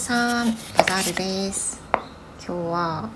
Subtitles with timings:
[0.00, 0.46] さん
[0.78, 1.78] バザールです。
[2.42, 3.10] 今日は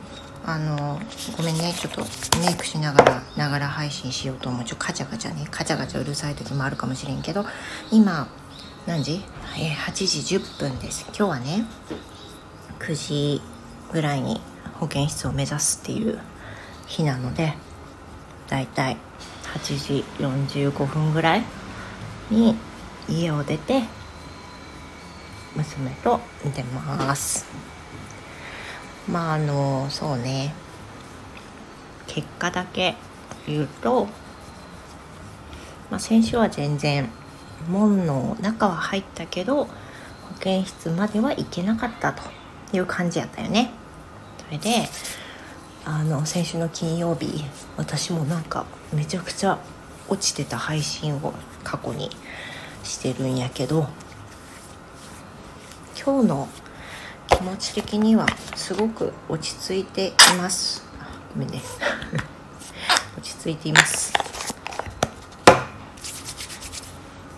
[0.44, 1.00] あの
[1.34, 1.72] ごめんね。
[1.72, 2.02] ちょっと
[2.40, 4.64] メイクしながらながら配信しようと思う。
[4.66, 5.48] ちょカチャカチャね。
[5.50, 7.46] カチャカチャうるさい時もあるかもしれんけど
[7.90, 8.28] 今
[8.86, 9.24] 何時？
[9.58, 11.06] え8時10分です。
[11.06, 11.64] 今日はね
[12.80, 13.40] 9時
[13.90, 14.42] ぐらいに
[14.74, 16.18] 保健室を目指すっていう
[16.86, 17.54] 日なので
[18.50, 18.98] だいたい
[19.54, 21.44] 8時45分ぐらい
[22.30, 22.54] に
[23.08, 23.84] 家を出て
[25.54, 26.20] 娘と
[26.54, 27.46] 出ます。
[29.08, 30.54] まああのそうね。
[32.06, 32.94] 結果だけ
[33.46, 34.06] 言うと、
[35.90, 37.08] まあ、先週は全然
[37.68, 39.70] 門の中は入ったけど保
[40.40, 42.22] 健室までは行けなかったと
[42.72, 43.70] いう感じやったよね。
[44.46, 44.88] それで
[45.84, 47.44] あの先週の金曜日
[47.76, 49.58] 私もなんかめちゃくちゃ
[50.08, 52.10] 落ちてた配信を過去に
[52.82, 53.88] してるんやけど
[56.02, 56.48] 今日の
[57.28, 60.84] 気持ち的にはすごく落ち着いています。
[61.32, 61.62] ごめんね。
[63.16, 64.12] 落ち着いています。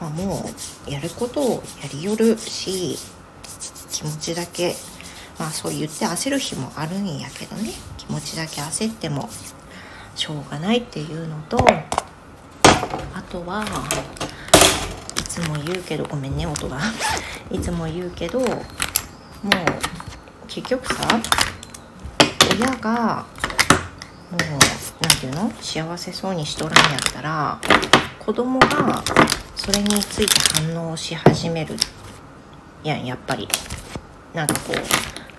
[0.01, 0.51] まあも
[0.87, 2.99] うやることをやりよるし
[3.91, 4.77] 気持ちだけ
[5.39, 7.73] まあそう言って焦る日もあるんやけどね。
[7.99, 9.29] 気持ちだけ焦っても
[10.15, 11.59] しょうがないっていうのと
[13.15, 13.65] あとは
[15.27, 16.79] つも言うけどごめんね音が。
[17.51, 18.51] いつも言うけどもう
[20.49, 21.07] 結局さ
[22.59, 23.27] 親が
[24.31, 24.41] もう
[25.01, 25.53] 何て言うの？
[25.61, 27.61] 幸せそうにしとらんやったら
[28.19, 29.03] 子供が
[29.55, 30.33] それについて
[30.75, 31.77] 反応し始める
[32.83, 33.49] やんやっぱり。
[34.35, 34.77] なんかこう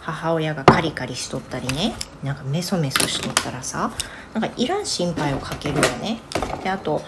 [0.02, 1.94] 母親がカリカリしとったりね。
[2.24, 3.92] なんかメソメソしとったらさ
[4.34, 6.20] なんかいらん心配をかけるよね。
[6.64, 7.04] であと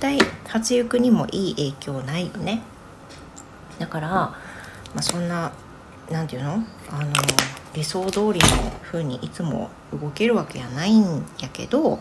[0.00, 2.62] 対発育にもいい影響ないよね。
[3.78, 4.36] だから、ま
[4.96, 5.52] あ、そんな
[6.10, 6.64] 何て言うの？
[6.90, 7.12] あの
[7.74, 8.38] 理想通りの
[8.82, 11.98] 風にいつも動けるわけやないんやけど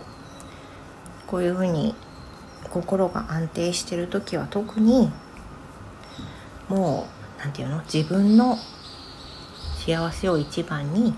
[1.27, 1.95] こういう風に
[2.69, 5.11] 心が安定してる時は特に
[6.69, 7.81] もう何て言うの？
[7.83, 8.57] 自分の
[9.85, 11.13] 幸せを一番に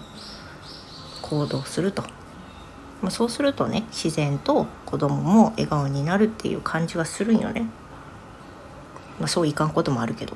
[1.22, 2.04] 行動すると。
[3.02, 7.62] まあ、そうするとね自然と子供も笑顔になるっていう感じはするんよね、
[9.20, 10.36] まあ、そういかんこともあるけど。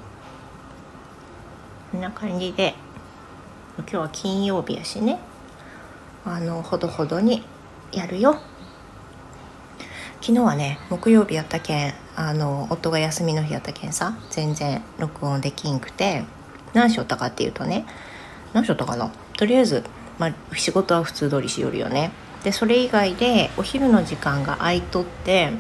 [1.92, 2.74] こんな感じで
[3.80, 5.20] 今日は金曜日やしね。
[6.24, 7.44] あのほどほどに
[7.92, 8.38] やるよ。
[10.22, 16.24] 昨日はね木曜日やったけんあの夫が休みの日やったけんさ全然録音できんくて
[16.74, 17.86] 何しよったかっていうとね
[18.54, 19.12] 何しよったかな。
[19.36, 19.84] とりあえず、
[20.18, 22.12] まあ、仕事は普通通りしよるよね。
[22.44, 25.52] でそれ以外でお昼の時間が空いとって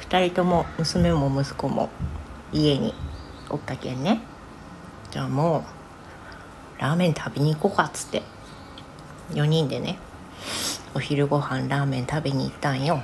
[0.00, 1.90] 2人とも娘も息子も
[2.52, 2.94] 家に
[3.50, 4.20] おったけんね。
[5.10, 5.64] じゃあも
[6.78, 8.22] うラーメン食べに行こうかっつって
[9.32, 9.98] 4人でね
[10.94, 13.02] お昼ご飯ラーメン食べに行ったんよ。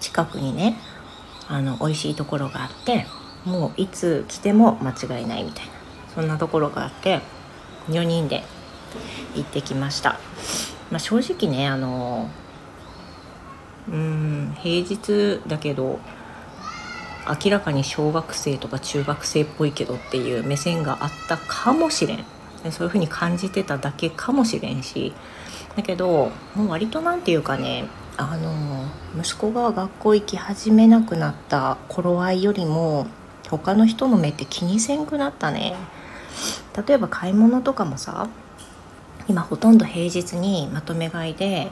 [0.00, 0.78] 近くにね
[1.48, 3.06] あの美味しいところがあって
[3.44, 5.72] もういつ来ても間違いないみたいな
[6.14, 7.20] そんなところがあって
[7.88, 8.42] 4人で
[9.34, 10.18] 行ってきました、
[10.90, 12.30] まあ、正直ねあの
[13.88, 16.00] うん平日だけど
[17.44, 22.24] 明らかに小学生とか中学生っぽいけどっていう目線があったかもしれん。
[22.70, 25.12] そういう風に感じてただけかもしれんし。
[25.76, 27.84] だけどもう割と何て言うかね
[28.16, 28.86] あの
[29.20, 33.06] 息子が学校行き始めなくなった頃合いよりも
[33.50, 35.74] 他の人の目って気にせんくなったね。
[36.86, 38.28] 例えば買い物とかもさ
[39.28, 41.70] 今ほとんど平日にまとめ買いで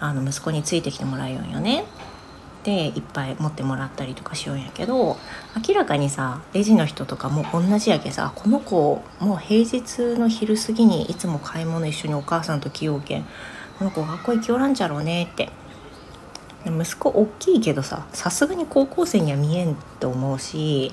[0.00, 1.84] あの息子についてきてもらうよんよね。
[2.64, 5.16] でいっぱい持ってもらったりとかしようんやけど
[5.68, 13.24] 明らかにさレジの人とかも同じやけさこの子もう平日の昼過ぎにいつも買い物一緒にお母さんと来ようけん
[13.78, 15.50] この子学校行きおらんじゃろうねって。
[16.70, 20.92] 息子大きいけどささすがに高校生には見えんと思うし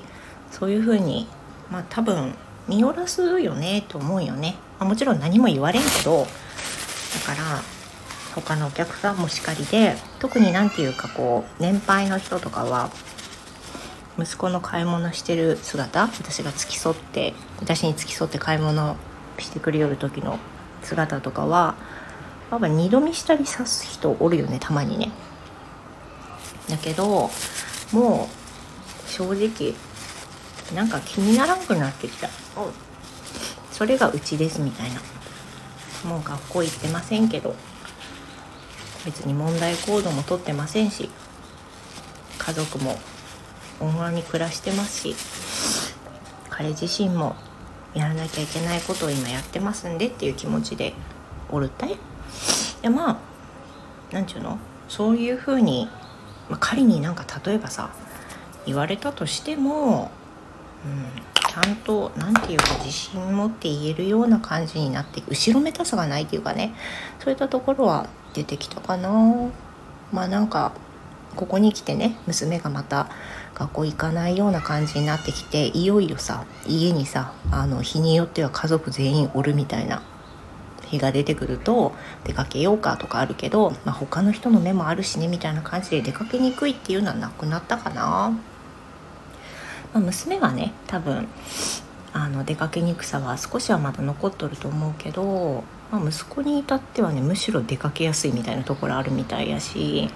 [0.50, 1.26] そういう風に
[1.70, 2.34] まあ多分
[2.68, 6.26] 見下ろすよねと思うよね、まあ、もちろん何も言われんけどだ
[7.26, 7.62] から
[8.34, 12.90] 他のお客さんもしかりで特に何て言うかこう年配の人とかは
[14.18, 18.96] 息子の買い物してる姿私が付き添って私に付き添って買い物
[19.38, 20.38] してくれよる時の
[20.82, 21.76] 姿とかは
[22.50, 25.10] やっぱ二度見したりさす人おるよねたまにね。
[26.68, 27.30] だけど
[27.92, 29.74] もう正直
[30.74, 32.28] なんか気にならんくなってきた。
[33.74, 35.00] それがうちですみたいな。
[36.08, 37.56] もう学校行ってませんけど。
[39.04, 41.10] 別に問題行動もとってませんし。
[42.38, 42.96] 家族も
[43.80, 45.16] 温和に暮らしてますし。
[46.50, 47.34] 彼自身も
[47.94, 50.94] やらなきゃいけないことを今やってますんでっていう気持ちで
[51.50, 51.96] おるったいい
[52.82, 53.16] やまあ
[54.12, 54.58] 何ちゅうの？
[54.88, 55.88] そういうふうに、
[56.48, 57.90] まあ、仮になんか例えばさ
[58.66, 60.12] 言われたとしても、
[60.84, 61.22] うん、
[61.54, 66.74] ちゃんと何て言うか自信持って言えるような感じになって後ろめたさがないっていうかね。
[67.20, 69.08] そういったところは出てきたかな。
[70.12, 70.72] まあなんか
[71.36, 73.08] ここに来てね娘がまた
[73.54, 80.02] 学校行かないような感じになってきていよいよさ家にさあの日によっては家族全員おるみたいな。
[80.86, 88.36] 日が出てくると出かけようかとかあるけど、まあ、他の人の目もあるしねみたいな感じで出かけにくいっていうのはなくなったかな、
[89.94, 91.28] まあ、娘はね多分
[92.12, 100.10] あの出かけにくさは少しはまだ残っとると思うけど、まあ、息子に至ってはねむしろ出かけやすいみたいなところあるみたいやし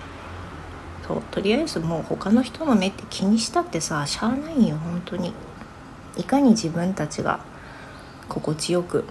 [1.06, 5.32] そうとりあえずもう他の人の目って気にしたってさしゃあないよ本当に。
[6.16, 7.38] いかに自分たちが
[8.28, 9.04] 心地よく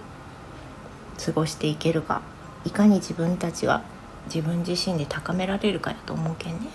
[1.24, 2.20] 過ごしていけるか
[2.66, 3.82] いかに自分たちが
[4.26, 6.68] 自分自身で高められるかやと思うけんね。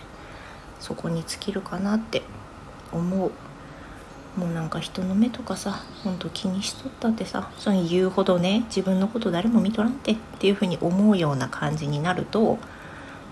[0.79, 2.23] そこに尽きるかなって
[2.91, 3.31] 思う。
[4.37, 12.57] もうなんか人の目とかさほんと気にしとったってさその言うほどね自分のこと誰も見とらんてっていうふうに思うような感じになると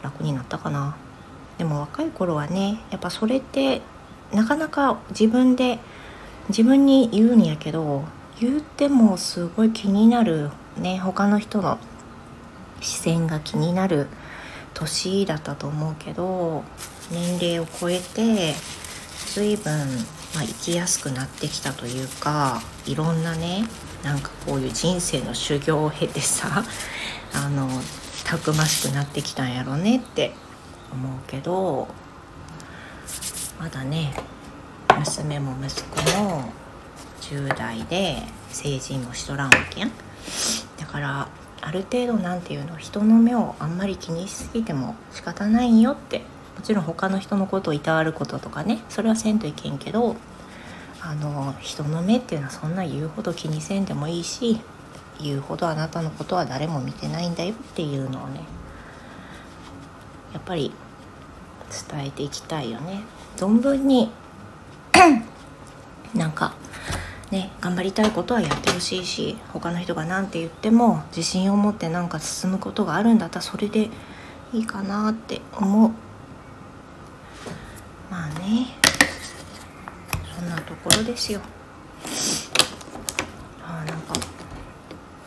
[0.04, 0.96] 楽になったかな。
[1.58, 3.82] でも若い頃はねやっぱそれって
[4.32, 5.80] なかなか自分で
[6.50, 8.04] 自分に言うんやけど
[8.40, 11.78] 言うてもすごい気になるね他の人の
[12.80, 14.08] 視線が気になる
[14.74, 16.64] 年だったと思うけど
[17.12, 18.56] 年齢を超えて
[19.34, 19.88] 随分、
[20.36, 23.66] まあ、生きやすくなってきたというかいろんなね
[24.04, 26.64] なんかこういう人生の修行を経てさ
[27.34, 27.70] あの
[28.24, 30.34] たくましくなってきたんやろねって
[30.92, 31.88] 思うけど
[33.60, 34.14] まだね
[34.98, 36.52] 娘も息子も
[37.22, 39.92] 10代で成人もしとらんわけやん。
[40.78, 41.28] だから
[41.62, 46.24] ある程度なんていうの人の目をあんまり気にしすぎても仕方ないよって
[46.62, 50.16] もちろん他の人のことをいたわることとかねそれはせんといけんけど
[51.02, 54.62] あの人の目っていうのはそんな言うほど気にせんでもいいし
[55.20, 58.42] 言うほどあなたのことは誰も見てないんだよっていうのをね
[60.34, 60.72] やっぱり
[61.90, 63.02] 伝えていきたいよね。
[63.38, 64.12] 存分に
[66.14, 66.54] なんか
[67.32, 73.90] ね頑張りたいことはやってほしいし他の人が何て言っても自信を持ってなんか進むことがあるんだったらそれで
[74.54, 76.11] いいかなって思う。
[78.12, 78.68] まあね。
[80.38, 81.40] そんなところですよ。
[83.66, 84.14] あなんか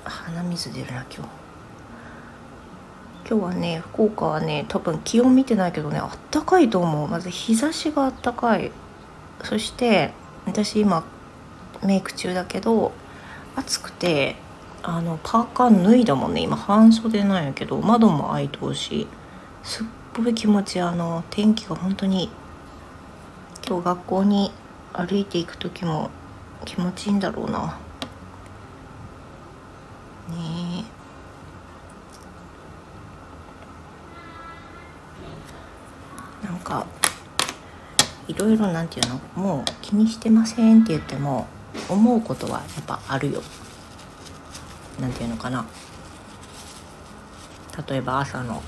[0.05, 1.31] 鼻水出るな今日。
[3.27, 7.09] 今日はね福岡はね多分気温見てないけどねあったかいと思う。
[7.09, 8.71] まず日差しがあったかい。
[9.43, 10.13] そして
[10.45, 11.05] 私今
[11.83, 12.93] メイク中だけど
[13.57, 14.37] 暑くて
[14.83, 16.43] あのパーカー脱いだもんね。
[16.43, 19.07] 今半袖なんやけど窓も開いとうし
[19.63, 22.29] すっごい気持ちあの天気が本当に
[23.67, 24.53] 今日学校に
[24.93, 26.11] 歩いていく時も
[26.67, 27.79] 気持ちいいんだろうな。
[30.29, 30.85] ね
[36.43, 36.47] え。
[36.47, 36.87] なんか
[38.29, 39.19] いろいろなんていうの？
[39.35, 41.47] もう気にしてませんって言っても
[41.89, 43.43] 思うことはやっぱあるよ。
[45.01, 45.65] なんていうのかな。
[47.89, 48.63] 例えば朝の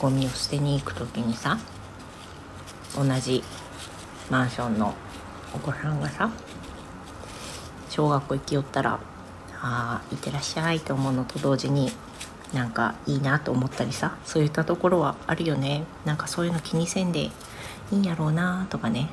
[0.00, 1.58] ゴミを捨てに行く時にさ
[2.96, 3.42] 同じ
[4.30, 4.94] マンションの
[5.54, 6.30] お子さんがさ
[7.90, 8.98] 小学校行きよったら
[9.60, 11.92] ああいってらっしゃいと思うのと同時に
[12.52, 15.84] なんかいいなと思ったりさそういったところはあるよね。
[16.04, 17.30] なんかそういうの気にせんでい
[17.92, 19.08] いんやろうなとかね。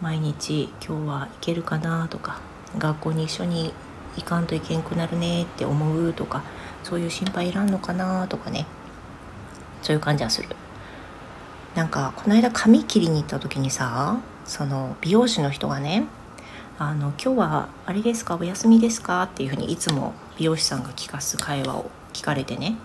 [0.00, 2.40] 毎日今日は行けるかなとか
[2.78, 3.74] 学校に一緒に
[4.16, 6.42] 行かんといけんくなるねって思うとか
[6.84, 8.66] そういう心配いらんのかなとかね。
[9.82, 10.48] そういう感じはする。
[11.74, 16.04] なんかこの間髪切りに行った時にさその美容師の人がね
[16.78, 19.24] あの今日はあれですかお休みですか？
[19.24, 22.76] っていうふうにいつも美容師さんが聞かす会話を聞かれてね。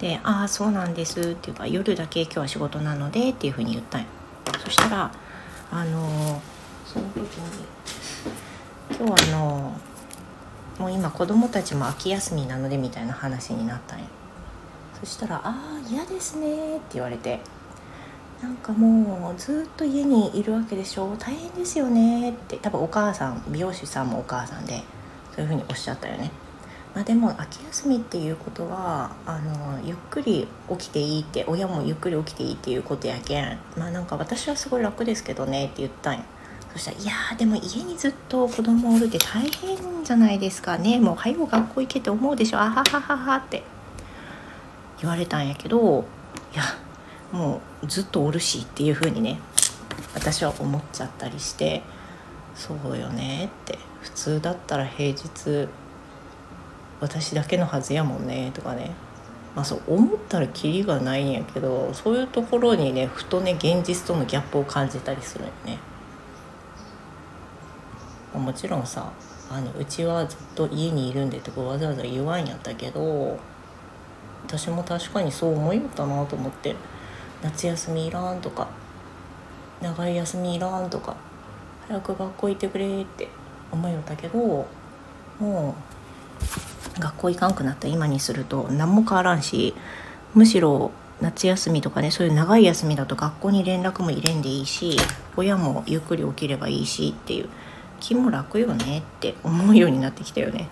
[0.00, 4.06] で「ああそうなんです」っていうか「夜だけ今日は仕事なので」っていうふうに言ったんよ。
[4.64, 5.10] そしたら
[5.70, 6.42] あの
[6.84, 7.26] その時に
[8.98, 9.72] 今日あの
[10.78, 14.04] もう今子供たちも秋休みなのでみたいな話になったんや
[14.98, 17.40] そしたら「ああ嫌ですね」って言われて。
[18.42, 21.14] なんかもうずっと家にいるわけでしょ。
[21.18, 22.56] 大変ですよねって。
[22.56, 24.82] 多分お母さん美容師さんもお母さんで
[25.34, 26.30] そういうふうにおっしゃったよね。
[26.94, 33.58] まあ、でも秋休みっていうことはあのゆっくり起きていいって親もゆっくり起きていいっていうことやけん。
[33.76, 36.24] まあなんか私はすごい楽ですけどねって言ったんや
[36.72, 40.98] そしたら「いやでも家にずっと子供おるって大変じゃないですかね。
[40.98, 42.58] もう早う学校行けって思うでしょ。
[42.58, 43.62] あはははは」って。
[45.00, 46.04] 言われたんやけど
[46.52, 46.62] いや
[47.32, 49.38] もうずっとおるしっていう風にね
[50.14, 51.82] 私は思っちゃったりして
[52.54, 55.68] そうよねって普通だったら平日
[57.00, 58.92] 私だけのはずやもんねとかね
[59.54, 65.78] まあそう思ったらキリがないんやけどそういうところにねふとね現実とのギャップを感じたりするよね。
[68.34, 69.10] もちろんさ
[69.50, 73.38] あのうちはずっと家にいるんでとかわざわざ言わんやったけど
[74.46, 76.76] 私も確かにそう思いよったなと思って
[77.42, 78.68] 夏休みいらんとか
[79.80, 81.16] 長い休みいらんとか
[81.88, 83.28] 早く学校行ってくれって
[83.72, 84.66] 思いよったけど
[85.38, 85.74] も
[86.98, 89.74] う学校行かんくなった今にすると何も変わらんし
[90.34, 94.96] むしろ夏休みとかねそういう長い休みだと学校に連絡も入れんでいいし
[95.36, 97.48] 親もゆっくり起きればいいしっていう
[98.00, 100.68] 気も楽よねって思うようになってきたよね。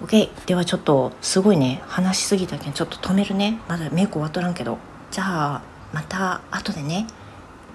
[0.00, 3.60] OK ではちょっとすごいね話しすぎたけんちょっと止めるね。
[3.68, 4.78] まだメイク終わっとらんけど。
[5.10, 5.62] じゃあ
[5.92, 7.06] また後でね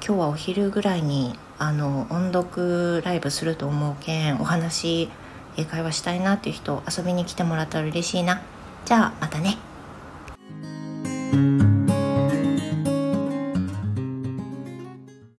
[0.06, 5.10] 今日はお昼ぐらいにあの音読ライブすると思うけんお話
[5.58, 8.42] 英会話したいなっていう人遊びに来てもらったら嬉しいな。
[8.86, 9.58] じゃあまたね。